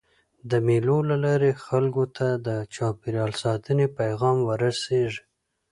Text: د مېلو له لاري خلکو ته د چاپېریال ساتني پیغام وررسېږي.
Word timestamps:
د 0.49 0.51
مېلو 0.67 0.97
له 1.09 1.17
لاري 1.25 1.51
خلکو 1.65 2.03
ته 2.17 2.27
د 2.47 2.49
چاپېریال 2.75 3.31
ساتني 3.43 3.87
پیغام 3.99 4.37
وررسېږي. 4.47 5.21